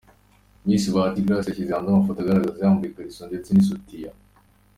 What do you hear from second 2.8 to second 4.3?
ikariso ndetse n’ isutiya.